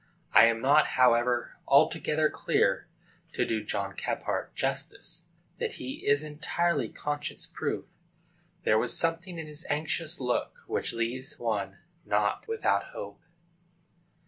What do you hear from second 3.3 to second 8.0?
to do John Caphart justice, that he is entirely conscience proof.